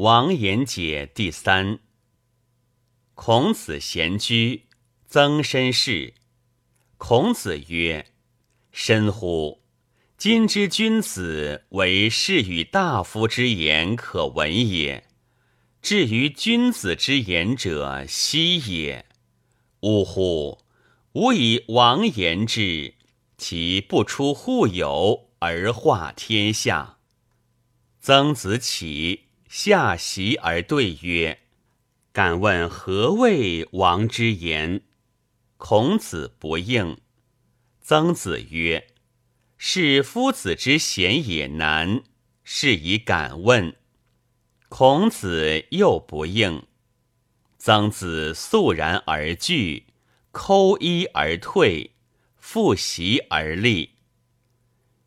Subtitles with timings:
[0.00, 1.80] 王言解第三。
[3.16, 4.66] 孔子闲居，
[5.08, 6.14] 曾参事。
[6.98, 8.06] 孔子曰
[8.70, 9.60] ：“深乎！
[10.16, 15.02] 今之君子，为士与大夫之言可闻也；
[15.82, 19.04] 至于君子之言者，希也。
[19.80, 20.60] 呜呼！
[21.14, 22.94] 吾以王言之，
[23.36, 26.98] 其不出户有而化天下。”
[28.00, 29.24] 曾子起。
[29.48, 31.40] 下席而对曰
[32.12, 34.82] ：“敢问何谓王之言？”
[35.56, 36.98] 孔子不应。
[37.80, 38.88] 曾子曰
[39.56, 42.02] ：“是夫子之贤也难，
[42.44, 43.74] 是以敢问。”
[44.68, 46.66] 孔子又不应。
[47.56, 49.86] 曾子肃然而惧，
[50.30, 51.92] 抠衣而退，
[52.36, 53.94] 复席而立。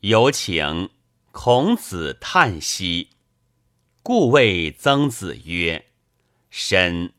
[0.00, 0.90] 有请，
[1.32, 3.10] 孔子叹息。
[4.08, 5.84] 故谓曾子曰
[6.48, 7.12] ：“申，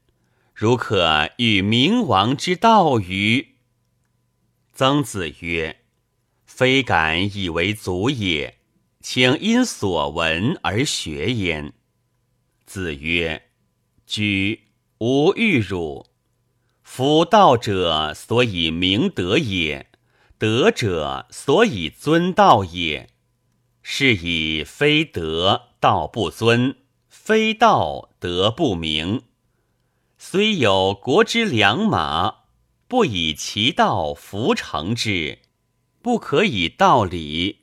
[0.55, 3.49] 如可与明王之道于？”
[4.73, 5.81] 曾子曰
[6.47, 8.57] ：“非敢以为足也，
[9.01, 11.73] 请因所闻而学焉。”
[12.65, 13.43] 子曰
[14.07, 14.63] ：“居，
[14.97, 16.07] 无欲辱。
[16.81, 19.85] 夫道者，所以明德也；
[20.39, 23.11] 德者，所以尊道也。
[23.83, 26.75] 是以非德。”道不尊，
[27.29, 29.21] 非道德不明。
[30.17, 32.37] 虽有国之良马，
[32.87, 35.37] 不以其道服成之，
[36.01, 37.57] 不可以道理；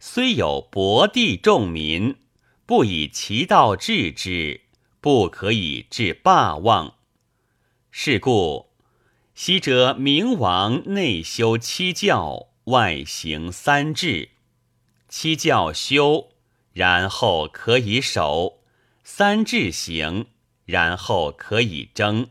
[0.00, 2.16] 虽有博地众民，
[2.66, 4.62] 不以其道治之，
[5.00, 6.96] 不可以治霸王。
[7.92, 8.70] 是故，
[9.32, 14.30] 昔者明王内修七教，外行三治。
[15.08, 16.30] 七教修。
[16.76, 18.58] 然后可以守
[19.02, 20.26] 三治行，
[20.66, 22.28] 然后可以争。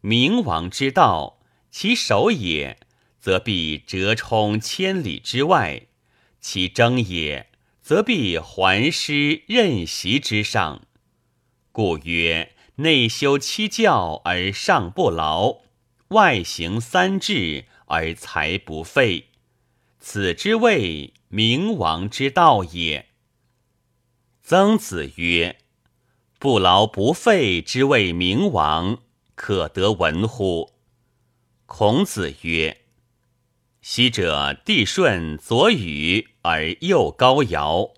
[0.00, 1.38] 明王之道，
[1.70, 2.80] 其守也，
[3.20, 5.86] 则必折冲千里之外；
[6.40, 7.48] 其争也，
[7.80, 10.82] 则必还师任席之上。
[11.70, 15.58] 故曰：内修七教而上不劳，
[16.08, 19.26] 外行三治而才不废。
[20.00, 23.07] 此之谓明王之道也。
[24.50, 25.58] 曾子曰
[26.40, 29.02] ：“不劳不费之谓明王，
[29.34, 30.72] 可得闻乎？”
[31.68, 32.78] 孔子曰
[33.82, 37.90] ：“昔者帝舜左禹而右高尧，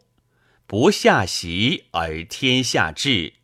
[0.66, 3.34] 不下席而天下治。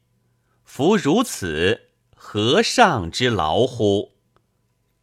[0.65, 4.17] 夫如此，何上之劳乎？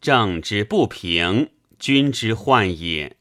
[0.02, 3.16] 政之不平，君之患也；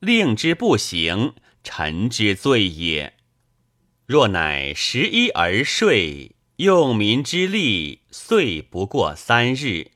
[0.00, 3.14] 令之不行，臣之罪也。”
[4.14, 9.90] 若乃食衣而睡，用民之力，岁不过三日。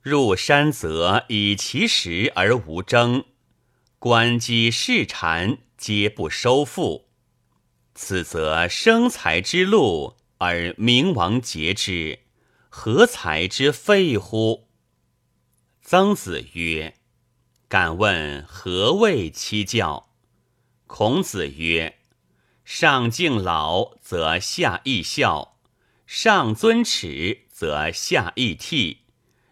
[0.00, 3.24] 入山则以其食而无争，
[3.98, 7.08] 官机市产皆不收复。
[7.96, 12.20] 此则生财之路，而明王节之，
[12.68, 14.68] 何财之废乎？
[15.82, 16.94] 曾子曰
[17.66, 20.10] ：“敢问何谓七教？”
[20.86, 21.95] 孔子曰。
[22.66, 25.54] 上敬老，则下义孝；
[26.04, 28.96] 上尊耻，则下义悌；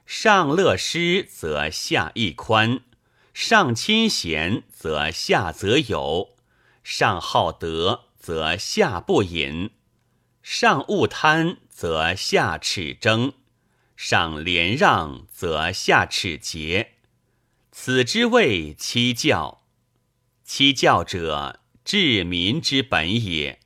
[0.05, 2.81] 上乐施，则下义宽；
[3.33, 6.35] 上亲贤，则下则友；
[6.83, 9.71] 上好德，则下不淫；
[10.43, 13.35] 上勿贪，则下耻争；
[13.97, 16.95] 上廉让，则下耻节。
[17.71, 19.63] 此之谓七教。
[20.43, 21.61] 七教者。
[21.85, 23.61] 治民之本也，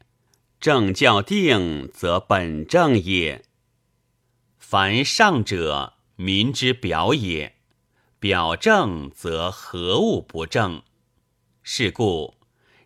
[0.58, 3.44] 政教定则本正也。
[4.58, 7.52] 凡上者，民之表也；
[8.18, 10.82] 表正则何物不正？
[11.62, 12.34] 是故，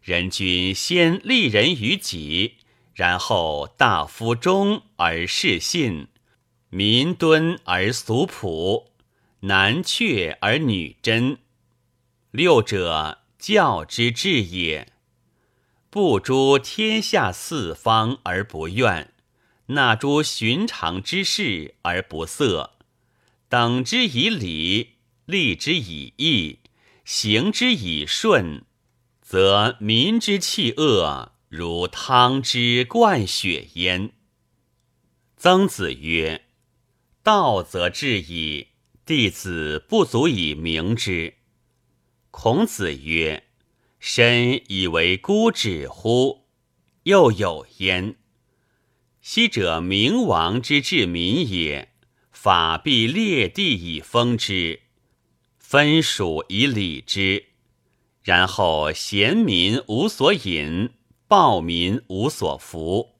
[0.02, 2.58] 人君先利人于己，
[2.92, 6.08] 然后大夫忠而事信，
[6.68, 8.92] 民敦而俗朴，
[9.40, 11.38] 男阙而女贞。
[12.30, 14.88] 六者，教之治也。
[15.92, 19.12] 不诛天下四方而不怨，
[19.66, 22.78] 纳诸寻常之事而不色，
[23.50, 24.92] 等之以礼，
[25.26, 26.60] 立之以义，
[27.04, 28.64] 行之以顺，
[29.20, 34.12] 则民之气恶如汤之灌血焉。
[35.36, 36.46] 曾子曰
[37.22, 38.68] ：“道则治矣，
[39.04, 41.34] 弟子不足以明之。”
[42.32, 43.44] 孔子曰。
[44.04, 46.48] 身以为孤止乎？
[47.04, 48.16] 又有焉。
[49.20, 51.92] 昔者明王之治民也，
[52.32, 54.80] 法必列地以封之，
[55.56, 57.44] 分属以礼之。
[58.24, 60.90] 然后贤民无所隐，
[61.28, 63.14] 暴民无所服。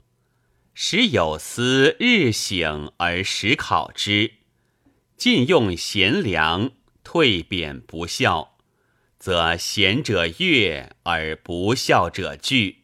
[0.75, 4.33] 时有司日省而时考之，
[5.17, 6.73] 尽用贤良，
[7.05, 8.52] 退贬不孝，
[9.23, 12.83] 则贤者悦而不孝者惧。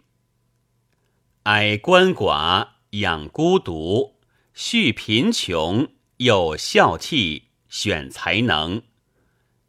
[1.42, 2.68] 哀鳏寡。
[2.90, 4.20] 养孤独，
[4.54, 5.88] 恤贫穷，
[6.18, 8.82] 有孝悌，选才能。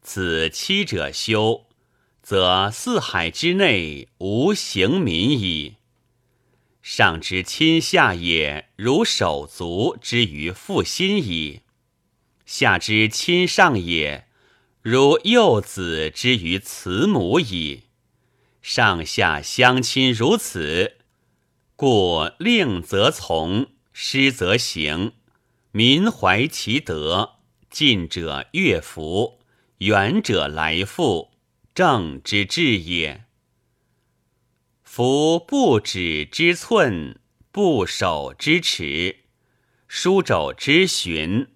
[0.00, 1.66] 此七者修，
[2.22, 5.78] 则四海之内无行民矣。
[6.80, 11.62] 上之亲下也，如手足之于父心矣；
[12.46, 14.28] 下之亲上也，
[14.82, 17.82] 如幼子之于慈母矣。
[18.62, 20.96] 上下相亲如此。
[21.76, 25.12] 故令则从，失则行，
[25.72, 27.36] 民怀其德，
[27.70, 29.40] 近者悦服，
[29.78, 31.30] 远者来复，
[31.74, 33.24] 正之治也。
[34.82, 37.20] 夫不止之寸，
[37.52, 39.20] 不守之尺，
[39.86, 41.48] 书肘之循，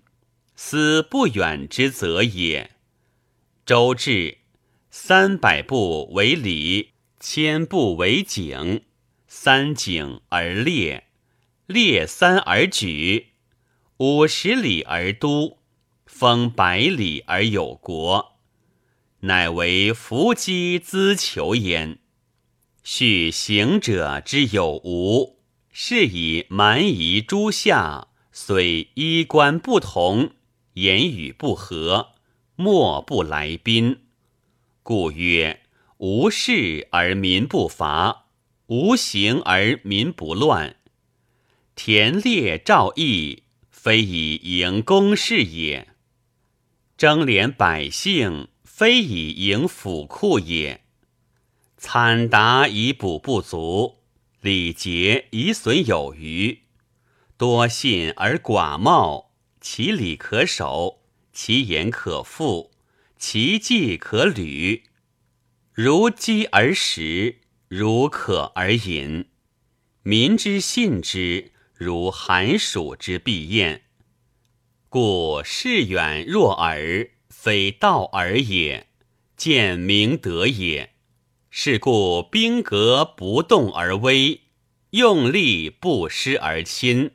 [0.54, 2.73] 思不远之则也。
[3.66, 4.36] 周至，
[4.90, 8.82] 三百步为里，千步为井。
[9.26, 11.04] 三井而列，
[11.64, 13.28] 列三而举，
[13.96, 15.60] 五十里而都，
[16.04, 18.36] 封百里而有国，
[19.20, 22.00] 乃为伏击资求焉。
[22.82, 25.38] 续行者之有无，
[25.72, 30.32] 是以蛮夷诸夏，虽衣冠不同，
[30.74, 32.13] 言语不合，
[32.56, 34.00] 莫不来宾。
[34.82, 35.60] 故曰：
[35.98, 38.22] 无事而民不伐。
[38.66, 40.76] 无形而民不乱，
[41.76, 45.88] 田猎赵邑，非以营公事也；
[46.96, 50.80] 征敛百姓，非以营府库也。
[51.76, 53.98] 惨达以补不足，
[54.40, 56.60] 礼节以损有余。
[57.36, 59.30] 多信而寡貌，
[59.60, 61.00] 其礼可守，
[61.34, 62.70] 其言可复，
[63.18, 64.84] 其计可履。
[65.74, 67.40] 如饥而食。
[67.66, 69.26] 如渴而饮，
[70.04, 73.82] 民之信之，如寒暑之必厌。
[74.88, 78.86] 故视远若耳，非道耳也，
[79.36, 80.94] 见明德也。
[81.50, 84.42] 是故兵革不动而威，
[84.90, 87.12] 用力不失而亲，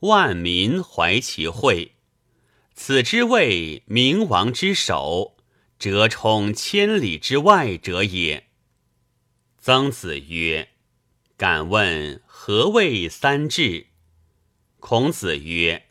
[0.00, 1.95] 万民怀其惠。
[2.78, 5.38] 此之谓明王之首，
[5.78, 8.48] 折冲千里之外者也。
[9.58, 10.68] 曾子曰
[11.38, 13.86] ：“敢问何谓三治？”
[14.78, 15.86] 孔子曰：“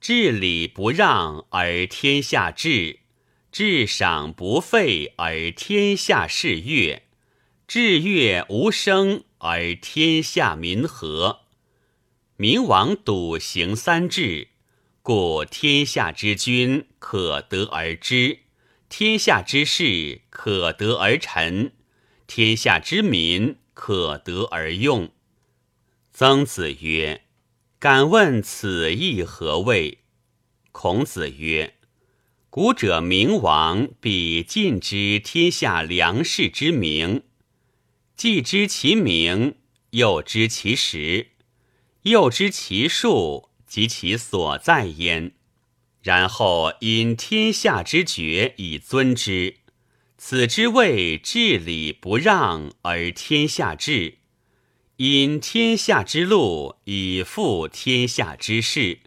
[0.00, 3.00] 治礼不让而天下治，
[3.50, 7.02] 治赏不废而天下事乐，
[7.66, 11.40] 治乐无声而天下民和。
[12.36, 14.48] 明王笃行三治，
[15.08, 18.40] 故天下之君可得而知，
[18.90, 21.72] 天下之事可得而臣。”
[22.28, 25.08] 天下之民可得而用。
[26.12, 27.22] 曾子曰
[27.80, 30.00] ：“敢问此意何谓？”
[30.72, 31.76] 孔子曰
[32.50, 37.22] ：“古者明王必尽知天下良士之名，
[38.14, 39.54] 既知其名，
[39.92, 41.28] 又知其实，
[42.02, 45.30] 又知其数及其所在焉。
[46.02, 49.58] 然后因天下之决以尊之。”
[50.20, 54.18] 此之谓治理不让而天下治，
[54.96, 58.98] 因天下之路以复天下之事。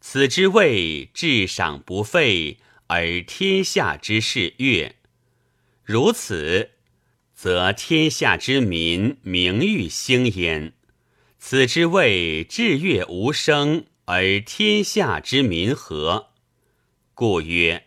[0.00, 4.96] 此之谓治赏不废而天下之事悦。
[5.84, 6.70] 如此，
[7.32, 10.72] 则天下之民名誉兴焉。
[11.42, 16.28] 此之谓治乐无声而天下之民和。
[17.14, 17.86] 故曰。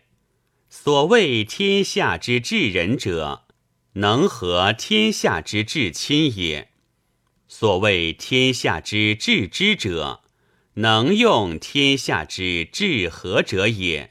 [0.68, 3.44] 所谓天下之至人者，
[3.92, 6.66] 能和天下之至亲也；
[7.46, 10.24] 所谓天下之至知者，
[10.74, 14.10] 能用天下之至和者也；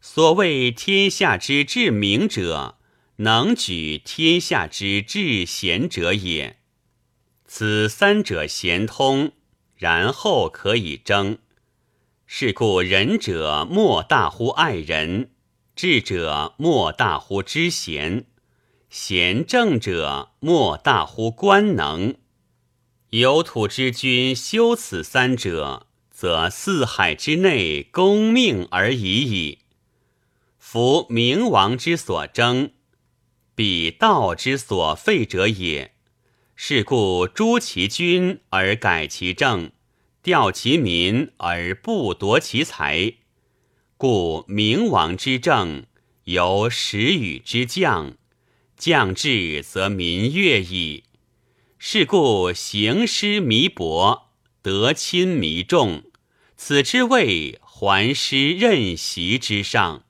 [0.00, 2.76] 所谓天下之至明者，
[3.18, 6.56] 能举天下之至贤者也。
[7.50, 9.32] 此三者贤通，
[9.74, 11.38] 然后可以争。
[12.26, 15.30] 是故仁者莫大乎爱人。
[15.74, 18.26] 智者莫大乎知贤，
[18.90, 22.16] 贤正者莫大乎官能。
[23.10, 29.60] 有土之君修此三者，则四海之内公命而已矣。
[30.58, 32.72] 夫明王之所争，
[33.54, 35.94] 彼道之所废者也。
[36.60, 39.70] 是故诛其君而改其政，
[40.24, 43.14] 调其民而不夺其财。
[43.96, 45.86] 故明王之政，
[46.24, 48.16] 由时雨之降，
[48.76, 51.04] 降至则民悦矣。
[51.78, 56.02] 是故行师弥薄，得亲弥众，
[56.56, 60.04] 此之谓还师任席之上。